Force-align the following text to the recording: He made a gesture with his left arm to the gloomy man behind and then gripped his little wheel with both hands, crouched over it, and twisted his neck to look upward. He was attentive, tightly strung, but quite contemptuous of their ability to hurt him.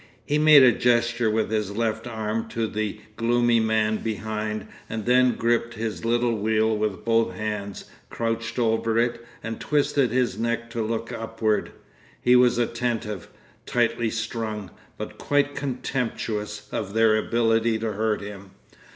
He 0.25 0.39
made 0.39 0.63
a 0.63 0.71
gesture 0.71 1.29
with 1.29 1.51
his 1.51 1.77
left 1.77 2.07
arm 2.07 2.47
to 2.47 2.65
the 2.65 2.99
gloomy 3.17 3.59
man 3.59 3.97
behind 3.97 4.65
and 4.89 5.05
then 5.05 5.35
gripped 5.35 5.75
his 5.75 6.03
little 6.03 6.35
wheel 6.39 6.75
with 6.75 7.05
both 7.05 7.35
hands, 7.35 7.85
crouched 8.09 8.57
over 8.57 8.97
it, 8.97 9.23
and 9.43 9.59
twisted 9.61 10.09
his 10.09 10.39
neck 10.39 10.71
to 10.71 10.81
look 10.81 11.11
upward. 11.13 11.69
He 12.19 12.35
was 12.35 12.57
attentive, 12.57 13.27
tightly 13.67 14.09
strung, 14.09 14.71
but 14.97 15.19
quite 15.19 15.55
contemptuous 15.55 16.67
of 16.71 16.95
their 16.95 17.15
ability 17.15 17.77
to 17.77 17.91
hurt 17.93 18.21
him. 18.21 18.53